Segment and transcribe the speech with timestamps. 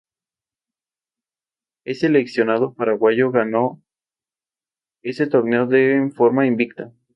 [1.85, 3.83] El seleccionado paraguayo ganó
[5.03, 6.91] ese torneo en forma invicta.